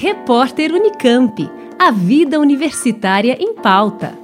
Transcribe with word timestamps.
Repórter 0.00 0.72
Unicamp. 0.72 1.50
A 1.76 1.90
vida 1.90 2.38
universitária 2.38 3.36
em 3.40 3.52
pauta. 3.52 4.16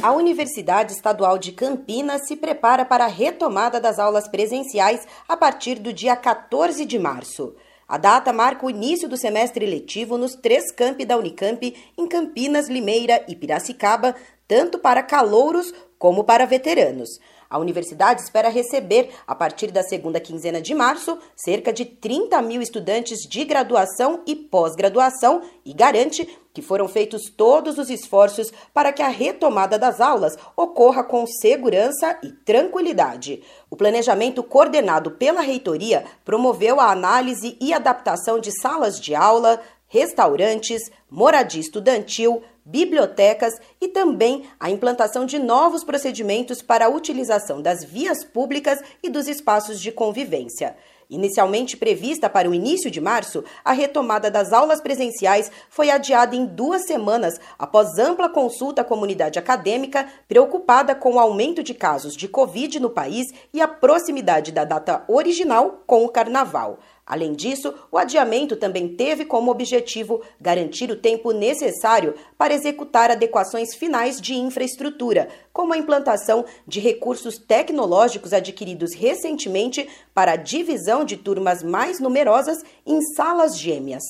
A 0.00 0.12
Universidade 0.12 0.92
Estadual 0.92 1.38
de 1.38 1.50
Campinas 1.50 2.28
se 2.28 2.36
prepara 2.36 2.84
para 2.84 3.06
a 3.06 3.08
retomada 3.08 3.80
das 3.80 3.98
aulas 3.98 4.28
presenciais 4.28 5.08
a 5.28 5.36
partir 5.36 5.80
do 5.80 5.92
dia 5.92 6.14
14 6.14 6.86
de 6.86 7.00
março. 7.00 7.56
A 7.88 7.98
data 7.98 8.32
marca 8.32 8.64
o 8.64 8.70
início 8.70 9.08
do 9.08 9.16
semestre 9.16 9.66
letivo 9.66 10.16
nos 10.16 10.36
três 10.36 10.70
campi 10.70 11.04
da 11.04 11.16
Unicamp, 11.16 11.74
em 11.98 12.06
Campinas, 12.06 12.68
Limeira 12.68 13.24
e 13.26 13.34
Piracicaba, 13.34 14.14
tanto 14.46 14.78
para 14.78 15.02
calouros 15.02 15.74
como 15.98 16.22
para 16.22 16.46
veteranos. 16.46 17.18
A 17.50 17.58
universidade 17.58 18.22
espera 18.22 18.48
receber, 18.48 19.10
a 19.26 19.34
partir 19.34 19.72
da 19.72 19.82
segunda 19.82 20.20
quinzena 20.20 20.62
de 20.62 20.72
março, 20.72 21.18
cerca 21.34 21.72
de 21.72 21.84
30 21.84 22.40
mil 22.42 22.62
estudantes 22.62 23.28
de 23.28 23.44
graduação 23.44 24.22
e 24.24 24.36
pós-graduação 24.36 25.42
e 25.64 25.74
garante 25.74 26.28
que 26.54 26.62
foram 26.62 26.86
feitos 26.86 27.22
todos 27.28 27.76
os 27.76 27.90
esforços 27.90 28.52
para 28.72 28.92
que 28.92 29.02
a 29.02 29.08
retomada 29.08 29.76
das 29.76 30.00
aulas 30.00 30.36
ocorra 30.56 31.02
com 31.02 31.26
segurança 31.26 32.16
e 32.22 32.30
tranquilidade. 32.30 33.42
O 33.68 33.74
planejamento 33.74 34.44
coordenado 34.44 35.10
pela 35.10 35.40
reitoria 35.40 36.04
promoveu 36.24 36.78
a 36.78 36.92
análise 36.92 37.56
e 37.60 37.72
adaptação 37.72 38.38
de 38.38 38.52
salas 38.60 39.00
de 39.00 39.12
aula, 39.12 39.60
restaurantes, 39.88 40.88
moradia 41.10 41.60
estudantil, 41.60 42.44
bibliotecas 42.70 43.60
e 43.80 43.88
também 43.88 44.44
a 44.58 44.70
implantação 44.70 45.26
de 45.26 45.38
novos 45.38 45.82
procedimentos 45.82 46.62
para 46.62 46.86
a 46.86 46.88
utilização 46.88 47.60
das 47.60 47.84
vias 47.84 48.24
públicas 48.24 48.80
e 49.02 49.10
dos 49.10 49.26
espaços 49.26 49.80
de 49.80 49.90
convivência. 49.90 50.76
Inicialmente 51.10 51.76
prevista 51.76 52.30
para 52.30 52.48
o 52.48 52.54
início 52.54 52.88
de 52.88 53.00
março, 53.00 53.42
a 53.64 53.72
retomada 53.72 54.30
das 54.30 54.52
aulas 54.52 54.80
presenciais 54.80 55.50
foi 55.68 55.90
adiada 55.90 56.36
em 56.36 56.46
duas 56.46 56.86
semanas 56.86 57.40
após 57.58 57.98
ampla 57.98 58.28
consulta 58.28 58.82
à 58.82 58.84
comunidade 58.84 59.36
acadêmica, 59.36 60.08
preocupada 60.28 60.94
com 60.94 61.14
o 61.14 61.18
aumento 61.18 61.64
de 61.64 61.74
casos 61.74 62.14
de 62.14 62.28
Covid 62.28 62.78
no 62.78 62.90
país 62.90 63.26
e 63.52 63.60
a 63.60 63.66
proximidade 63.66 64.52
da 64.52 64.64
data 64.64 65.02
original 65.08 65.82
com 65.84 66.04
o 66.04 66.08
carnaval. 66.08 66.78
Além 67.10 67.32
disso, 67.32 67.74
o 67.90 67.98
adiamento 67.98 68.54
também 68.54 68.94
teve 68.94 69.24
como 69.24 69.50
objetivo 69.50 70.22
garantir 70.40 70.92
o 70.92 70.96
tempo 70.96 71.32
necessário 71.32 72.14
para 72.38 72.54
executar 72.54 73.10
adequações 73.10 73.74
finais 73.74 74.20
de 74.20 74.34
infraestrutura, 74.34 75.28
como 75.52 75.72
a 75.72 75.76
implantação 75.76 76.44
de 76.64 76.78
recursos 76.78 77.36
tecnológicos 77.36 78.32
adquiridos 78.32 78.94
recentemente 78.94 79.88
para 80.14 80.34
a 80.34 80.36
divisão 80.36 81.04
de 81.04 81.16
turmas 81.16 81.64
mais 81.64 81.98
numerosas 81.98 82.62
em 82.86 83.02
salas 83.02 83.58
gêmeas. 83.58 84.04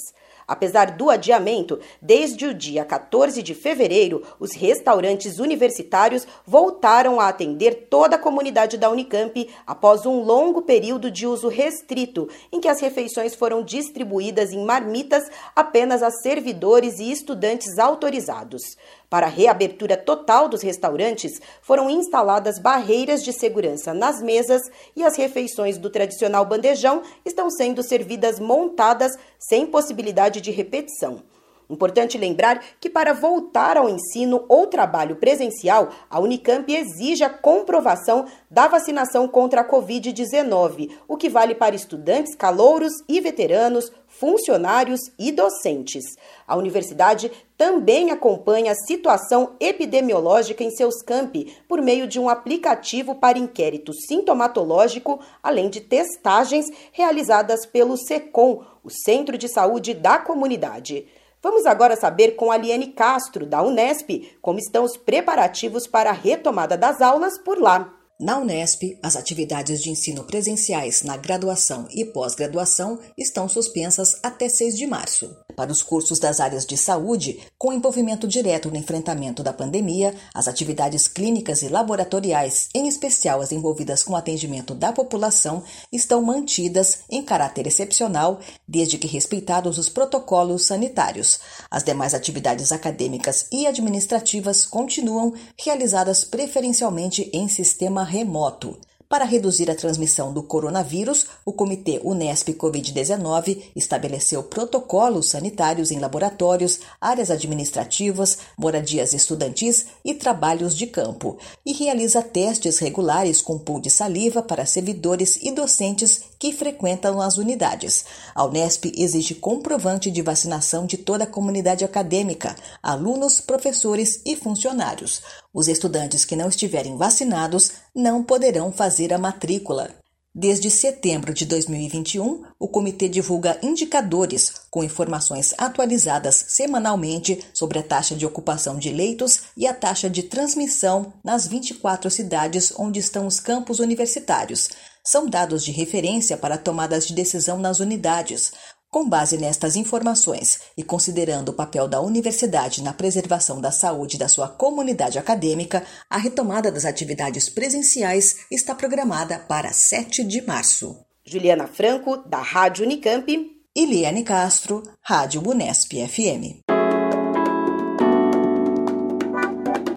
Apesar 0.50 0.96
do 0.96 1.08
adiamento, 1.10 1.78
desde 2.02 2.44
o 2.44 2.52
dia 2.52 2.84
14 2.84 3.40
de 3.40 3.54
fevereiro, 3.54 4.24
os 4.40 4.50
restaurantes 4.50 5.38
universitários 5.38 6.26
voltaram 6.44 7.20
a 7.20 7.28
atender 7.28 7.86
toda 7.88 8.16
a 8.16 8.18
comunidade 8.18 8.76
da 8.76 8.90
Unicamp 8.90 9.48
após 9.64 10.04
um 10.04 10.24
longo 10.24 10.62
período 10.62 11.08
de 11.08 11.24
uso 11.24 11.46
restrito, 11.46 12.28
em 12.50 12.58
que 12.58 12.66
as 12.66 12.80
refeições 12.80 13.32
foram 13.36 13.62
distribuídas 13.62 14.52
em 14.52 14.64
marmitas 14.64 15.30
apenas 15.54 16.02
a 16.02 16.10
servidores 16.10 16.98
e 16.98 17.12
estudantes 17.12 17.78
autorizados. 17.78 18.76
Para 19.10 19.26
a 19.26 19.28
reabertura 19.28 19.96
total 19.96 20.48
dos 20.48 20.62
restaurantes, 20.62 21.40
foram 21.62 21.90
instaladas 21.90 22.60
barreiras 22.60 23.24
de 23.24 23.32
segurança 23.32 23.92
nas 23.92 24.22
mesas 24.22 24.62
e 24.94 25.02
as 25.02 25.16
refeições 25.16 25.76
do 25.76 25.90
tradicional 25.90 26.44
bandejão 26.44 27.02
estão 27.24 27.50
sendo 27.50 27.82
servidas 27.82 28.38
montadas 28.38 29.10
sem 29.36 29.66
possibilidade 29.66 30.40
de 30.40 30.52
repetição. 30.52 31.24
Importante 31.70 32.18
lembrar 32.18 32.60
que 32.80 32.90
para 32.90 33.12
voltar 33.12 33.76
ao 33.76 33.88
ensino 33.88 34.44
ou 34.48 34.66
trabalho 34.66 35.14
presencial, 35.16 35.90
a 36.10 36.18
Unicamp 36.18 36.68
exige 36.74 37.22
a 37.22 37.30
comprovação 37.30 38.26
da 38.50 38.66
vacinação 38.66 39.28
contra 39.28 39.60
a 39.60 39.68
Covid-19, 39.68 40.90
o 41.06 41.16
que 41.16 41.28
vale 41.28 41.54
para 41.54 41.76
estudantes, 41.76 42.34
calouros 42.34 42.92
e 43.08 43.20
veteranos, 43.20 43.92
funcionários 44.08 45.00
e 45.16 45.30
docentes. 45.30 46.04
A 46.44 46.56
universidade 46.56 47.30
também 47.56 48.10
acompanha 48.10 48.72
a 48.72 48.86
situação 48.86 49.54
epidemiológica 49.60 50.64
em 50.64 50.70
seus 50.70 51.00
campi 51.02 51.56
por 51.68 51.80
meio 51.80 52.08
de 52.08 52.18
um 52.18 52.28
aplicativo 52.28 53.14
para 53.14 53.38
inquérito 53.38 53.92
sintomatológico, 53.92 55.20
além 55.40 55.70
de 55.70 55.80
testagens 55.80 56.66
realizadas 56.90 57.64
pelo 57.64 57.96
SECOM, 57.96 58.64
o 58.82 58.90
Centro 58.90 59.38
de 59.38 59.46
Saúde 59.46 59.94
da 59.94 60.18
Comunidade. 60.18 61.06
Vamos 61.42 61.64
agora 61.64 61.96
saber 61.96 62.32
com 62.32 62.50
a 62.50 62.56
Liane 62.56 62.88
Castro, 62.88 63.46
da 63.46 63.62
Unesp, 63.62 64.30
como 64.42 64.58
estão 64.58 64.84
os 64.84 64.96
preparativos 64.96 65.86
para 65.86 66.10
a 66.10 66.14
retomada 66.14 66.76
das 66.76 67.00
aulas 67.00 67.38
por 67.38 67.58
lá. 67.58 67.90
Na 68.20 68.38
Unesp, 68.38 68.98
as 69.02 69.16
atividades 69.16 69.82
de 69.82 69.88
ensino 69.88 70.24
presenciais 70.24 71.02
na 71.02 71.16
graduação 71.16 71.88
e 71.90 72.04
pós-graduação 72.04 72.98
estão 73.16 73.48
suspensas 73.48 74.20
até 74.22 74.46
6 74.46 74.76
de 74.76 74.86
março. 74.86 75.34
Para 75.52 75.72
os 75.72 75.82
cursos 75.82 76.18
das 76.18 76.40
áreas 76.40 76.66
de 76.66 76.76
saúde, 76.76 77.40
com 77.58 77.72
envolvimento 77.72 78.26
direto 78.26 78.70
no 78.70 78.76
enfrentamento 78.76 79.42
da 79.42 79.52
pandemia, 79.52 80.14
as 80.34 80.48
atividades 80.48 81.06
clínicas 81.06 81.62
e 81.62 81.68
laboratoriais, 81.68 82.68
em 82.74 82.88
especial 82.88 83.40
as 83.40 83.52
envolvidas 83.52 84.02
com 84.02 84.16
atendimento 84.16 84.74
da 84.74 84.92
população, 84.92 85.62
estão 85.92 86.22
mantidas 86.22 87.00
em 87.10 87.22
caráter 87.22 87.66
excepcional, 87.66 88.40
desde 88.66 88.98
que 88.98 89.06
respeitados 89.06 89.78
os 89.78 89.88
protocolos 89.88 90.66
sanitários. 90.66 91.40
As 91.70 91.84
demais 91.84 92.14
atividades 92.14 92.72
acadêmicas 92.72 93.46
e 93.52 93.66
administrativas 93.66 94.66
continuam 94.66 95.32
realizadas 95.56 96.24
preferencialmente 96.24 97.30
em 97.32 97.48
sistema 97.48 98.04
remoto. 98.04 98.78
Para 99.10 99.24
reduzir 99.24 99.68
a 99.68 99.74
transmissão 99.74 100.32
do 100.32 100.40
coronavírus, 100.40 101.26
o 101.44 101.52
Comitê 101.52 102.00
Unesp 102.04 102.50
Covid-19 102.50 103.60
estabeleceu 103.74 104.40
protocolos 104.44 105.30
sanitários 105.30 105.90
em 105.90 105.98
laboratórios, 105.98 106.78
áreas 107.00 107.28
administrativas, 107.28 108.38
moradias 108.56 109.12
estudantis 109.12 109.86
e 110.04 110.14
trabalhos 110.14 110.76
de 110.76 110.86
campo, 110.86 111.36
e 111.66 111.72
realiza 111.72 112.22
testes 112.22 112.78
regulares 112.78 113.42
com 113.42 113.58
pool 113.58 113.80
de 113.80 113.90
saliva 113.90 114.44
para 114.44 114.64
servidores 114.64 115.40
e 115.42 115.50
docentes 115.50 116.22
que 116.38 116.52
frequentam 116.52 117.20
as 117.20 117.36
unidades. 117.36 118.04
A 118.32 118.44
Unesp 118.44 118.92
exige 118.96 119.34
comprovante 119.34 120.08
de 120.08 120.22
vacinação 120.22 120.86
de 120.86 120.96
toda 120.96 121.24
a 121.24 121.26
comunidade 121.26 121.84
acadêmica, 121.84 122.54
alunos, 122.80 123.40
professores 123.40 124.22
e 124.24 124.36
funcionários. 124.36 125.20
Os 125.52 125.66
estudantes 125.66 126.24
que 126.24 126.36
não 126.36 126.48
estiverem 126.48 126.96
vacinados 126.96 127.72
não 127.94 128.22
poderão 128.22 128.72
fazer 128.72 129.12
a 129.12 129.18
matrícula. 129.18 129.90
Desde 130.32 130.70
setembro 130.70 131.34
de 131.34 131.44
2021, 131.44 132.44
o 132.56 132.68
comitê 132.68 133.08
divulga 133.08 133.58
indicadores 133.60 134.52
com 134.70 134.84
informações 134.84 135.52
atualizadas 135.58 136.44
semanalmente 136.48 137.44
sobre 137.52 137.80
a 137.80 137.82
taxa 137.82 138.14
de 138.14 138.24
ocupação 138.24 138.78
de 138.78 138.92
leitos 138.92 139.40
e 139.56 139.66
a 139.66 139.74
taxa 139.74 140.08
de 140.08 140.22
transmissão 140.22 141.12
nas 141.24 141.48
24 141.48 142.08
cidades 142.08 142.72
onde 142.78 143.00
estão 143.00 143.26
os 143.26 143.40
campos 143.40 143.80
universitários. 143.80 144.70
São 145.04 145.28
dados 145.28 145.64
de 145.64 145.72
referência 145.72 146.36
para 146.36 146.56
tomadas 146.56 147.08
de 147.08 147.14
decisão 147.14 147.58
nas 147.58 147.80
unidades. 147.80 148.52
Com 148.90 149.08
base 149.08 149.38
nestas 149.38 149.76
informações 149.76 150.62
e 150.76 150.82
considerando 150.82 151.50
o 151.50 151.52
papel 151.52 151.86
da 151.86 152.00
universidade 152.00 152.82
na 152.82 152.92
preservação 152.92 153.60
da 153.60 153.70
saúde 153.70 154.18
da 154.18 154.26
sua 154.26 154.48
comunidade 154.48 155.16
acadêmica, 155.16 155.84
a 156.10 156.18
retomada 156.18 156.72
das 156.72 156.84
atividades 156.84 157.48
presenciais 157.48 158.46
está 158.50 158.74
programada 158.74 159.38
para 159.38 159.72
7 159.72 160.24
de 160.24 160.44
março. 160.44 160.98
Juliana 161.24 161.68
Franco, 161.68 162.16
da 162.28 162.42
Rádio 162.42 162.84
Unicamp. 162.84 163.56
E 163.76 163.86
Liane 163.86 164.24
Castro, 164.24 164.82
Rádio 165.00 165.40
Unesp 165.48 165.92
FM. 165.92 166.58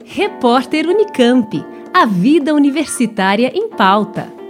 Repórter 0.06 0.86
Unicamp. 0.88 1.66
A 1.92 2.06
vida 2.06 2.54
universitária 2.54 3.51
em 3.56 3.69
pauta. 3.69 4.43